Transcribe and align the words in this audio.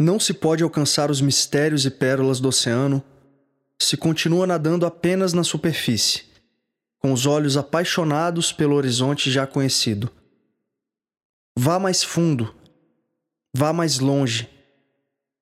Não 0.00 0.18
se 0.18 0.32
pode 0.32 0.62
alcançar 0.62 1.10
os 1.10 1.20
mistérios 1.20 1.84
e 1.84 1.90
pérolas 1.90 2.40
do 2.40 2.48
oceano 2.48 3.04
se 3.78 3.98
continua 3.98 4.46
nadando 4.46 4.86
apenas 4.86 5.34
na 5.34 5.44
superfície, 5.44 6.22
com 6.98 7.12
os 7.12 7.26
olhos 7.26 7.54
apaixonados 7.58 8.50
pelo 8.50 8.76
horizonte 8.76 9.30
já 9.30 9.46
conhecido. 9.46 10.10
Vá 11.54 11.78
mais 11.78 12.02
fundo, 12.02 12.54
vá 13.54 13.74
mais 13.74 13.98
longe, 13.98 14.48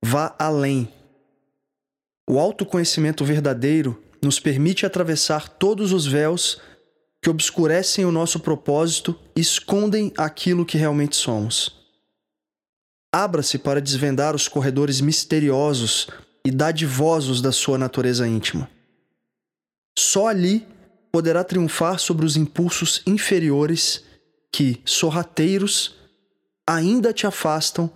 vá 0.00 0.36
além. 0.38 0.88
O 2.30 2.38
autoconhecimento 2.38 3.24
verdadeiro 3.24 4.00
nos 4.22 4.38
permite 4.38 4.86
atravessar 4.86 5.48
todos 5.48 5.92
os 5.92 6.06
véus 6.06 6.60
que 7.20 7.28
obscurecem 7.28 8.04
o 8.04 8.12
nosso 8.12 8.38
propósito 8.38 9.18
e 9.34 9.40
escondem 9.40 10.12
aquilo 10.16 10.64
que 10.64 10.78
realmente 10.78 11.16
somos. 11.16 11.83
Abra-se 13.16 13.58
para 13.58 13.80
desvendar 13.80 14.34
os 14.34 14.48
corredores 14.48 15.00
misteriosos 15.00 16.08
e 16.44 16.50
dadivosos 16.50 17.40
da 17.40 17.52
sua 17.52 17.78
natureza 17.78 18.26
íntima. 18.26 18.68
Só 19.96 20.26
ali 20.26 20.66
poderá 21.12 21.44
triunfar 21.44 22.00
sobre 22.00 22.26
os 22.26 22.36
impulsos 22.36 23.02
inferiores 23.06 24.02
que, 24.50 24.82
sorrateiros, 24.84 25.94
ainda 26.68 27.12
te 27.12 27.24
afastam 27.24 27.88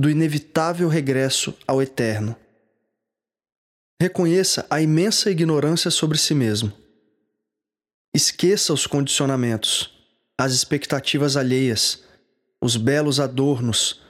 do 0.00 0.08
inevitável 0.08 0.88
regresso 0.88 1.54
ao 1.66 1.82
eterno. 1.82 2.34
Reconheça 4.00 4.66
a 4.70 4.80
imensa 4.80 5.30
ignorância 5.30 5.90
sobre 5.90 6.16
si 6.16 6.34
mesmo. 6.34 6.72
Esqueça 8.14 8.72
os 8.72 8.86
condicionamentos, 8.86 9.92
as 10.40 10.54
expectativas 10.54 11.36
alheias, 11.36 12.02
os 12.58 12.78
belos 12.78 13.20
adornos, 13.20 14.05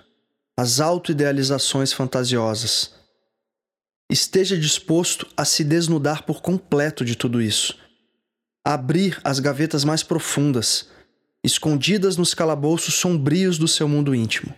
as 0.59 0.81
autoidealizações 0.81 1.93
fantasiosas. 1.93 2.95
Esteja 4.11 4.57
disposto 4.57 5.27
a 5.37 5.45
se 5.45 5.63
desnudar 5.63 6.23
por 6.25 6.41
completo 6.41 7.05
de 7.05 7.15
tudo 7.15 7.43
isso. 7.43 7.77
Abrir 8.65 9.21
as 9.23 9.39
gavetas 9.39 9.85
mais 9.85 10.03
profundas, 10.03 10.89
escondidas 11.45 12.17
nos 12.17 12.33
calabouços 12.33 12.95
sombrios 12.95 13.59
do 13.59 13.69
seu 13.69 13.87
mundo 13.87 14.15
íntimo. 14.15 14.55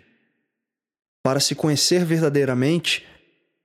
Para 1.23 1.41
se 1.41 1.55
conhecer 1.55 2.05
verdadeiramente, 2.05 3.05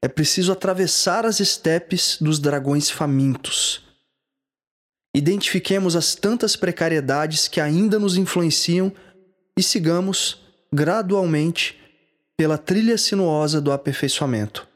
é 0.02 0.08
preciso 0.08 0.52
atravessar 0.52 1.26
as 1.26 1.40
estepes 1.40 2.18
dos 2.20 2.40
dragões 2.40 2.90
famintos. 2.90 3.84
Identifiquemos 5.16 5.96
as 5.96 6.16
tantas 6.16 6.56
precariedades 6.56 7.48
que 7.48 7.62
ainda 7.62 8.00
nos 8.00 8.18
influenciam 8.18 8.92
e 9.58 9.62
sigamos, 9.62 10.42
gradualmente, 10.74 11.83
pela 12.38 12.58
trilha 12.58 12.98
sinuosa 12.98 13.62
do 13.62 13.72
aperfeiçoamento. 13.72 14.68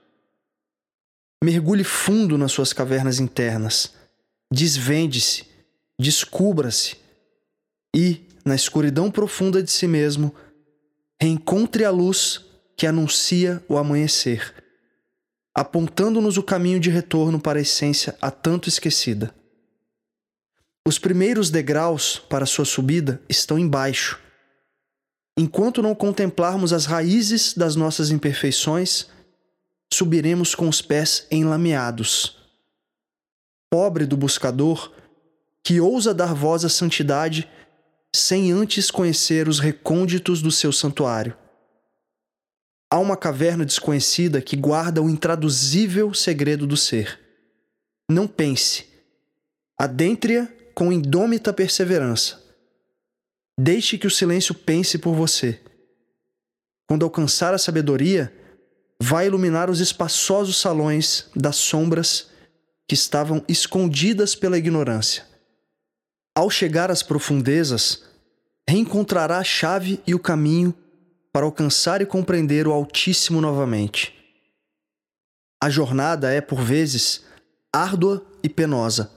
Mergulhe 1.43 1.83
fundo 1.83 2.37
nas 2.37 2.51
suas 2.51 2.73
cavernas 2.73 3.19
internas, 3.19 3.93
desvende-se, 4.51 5.45
descubra-se 5.99 6.97
e, 7.95 8.21
na 8.45 8.55
escuridão 8.55 9.11
profunda 9.11 9.61
de 9.61 9.71
si 9.71 9.87
mesmo, 9.87 10.33
reencontre 11.21 11.83
a 11.83 11.91
luz 11.91 12.45
que 12.75 12.85
anuncia 12.85 13.63
o 13.67 13.77
amanhecer, 13.77 14.53
apontando-nos 15.55 16.37
o 16.37 16.43
caminho 16.43 16.79
de 16.79 16.89
retorno 16.89 17.39
para 17.39 17.59
a 17.59 17.61
essência 17.61 18.15
há 18.21 18.29
tanto 18.29 18.69
esquecida. 18.69 19.33
Os 20.87 20.97
primeiros 20.97 21.49
degraus 21.49 22.17
para 22.17 22.45
sua 22.45 22.65
subida 22.65 23.21
estão 23.27 23.59
embaixo 23.59 24.19
Enquanto 25.39 25.83
não 25.83 25.93
contemplarmos 25.93 26.73
as 26.73 26.87
raízes 26.87 27.53
das 27.53 27.75
nossas 27.75 28.09
imperfeições, 28.09 29.05
subiremos 29.93 30.55
com 30.55 30.67
os 30.67 30.81
pés 30.81 31.27
enlameados. 31.29 32.39
Pobre 33.69 34.07
do 34.07 34.17
buscador 34.17 34.91
que 35.63 35.79
ousa 35.79 36.11
dar 36.11 36.33
voz 36.33 36.65
à 36.65 36.69
santidade 36.69 37.47
sem 38.15 38.51
antes 38.51 38.89
conhecer 38.89 39.47
os 39.47 39.59
recônditos 39.59 40.41
do 40.41 40.51
seu 40.51 40.71
santuário. 40.71 41.37
Há 42.89 42.97
uma 42.97 43.15
caverna 43.15 43.63
desconhecida 43.63 44.41
que 44.41 44.55
guarda 44.55 45.03
o 45.03 45.09
intraduzível 45.09 46.15
segredo 46.15 46.65
do 46.65 46.77
ser. 46.77 47.19
Não 48.09 48.27
pense. 48.27 48.87
Adentre-a 49.77 50.47
com 50.73 50.91
indômita 50.91 51.53
perseverança 51.53 52.46
Deixe 53.59 53.97
que 53.97 54.05
o 54.05 54.11
silêncio 54.11 54.53
pense 54.53 54.99
por 54.99 55.15
você. 55.15 55.59
Quando 56.87 57.03
alcançar 57.03 57.53
a 57.53 57.57
sabedoria, 57.57 58.31
vai 59.01 59.27
iluminar 59.27 59.69
os 59.69 59.79
espaçosos 59.79 60.57
salões 60.57 61.29
das 61.35 61.55
sombras 61.55 62.29
que 62.87 62.93
estavam 62.93 63.43
escondidas 63.47 64.35
pela 64.35 64.57
ignorância. 64.57 65.25
Ao 66.35 66.49
chegar 66.49 66.91
às 66.91 67.01
profundezas, 67.01 68.03
reencontrará 68.69 69.39
a 69.39 69.43
chave 69.43 70.01
e 70.05 70.13
o 70.13 70.19
caminho 70.19 70.73
para 71.33 71.45
alcançar 71.45 72.01
e 72.01 72.05
compreender 72.05 72.67
o 72.67 72.71
Altíssimo 72.71 73.41
novamente. 73.41 74.13
A 75.61 75.69
jornada 75.69 76.31
é, 76.31 76.39
por 76.39 76.61
vezes, 76.61 77.25
árdua 77.73 78.25
e 78.43 78.49
penosa, 78.49 79.11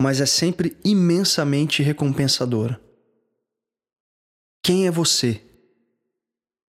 mas 0.00 0.20
é 0.20 0.26
sempre 0.26 0.76
imensamente 0.82 1.82
recompensadora. 1.82 2.80
Quem 4.66 4.88
é 4.88 4.90
você? 4.90 5.40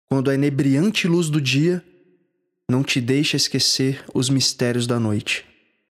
Quando 0.06 0.28
a 0.28 0.34
inebriante 0.34 1.08
luz 1.08 1.30
do 1.30 1.40
dia 1.40 1.82
não 2.70 2.84
te 2.84 3.00
deixa 3.00 3.38
esquecer 3.38 4.04
os 4.12 4.28
mistérios 4.28 4.86
da 4.86 5.00
noite. 5.00 5.46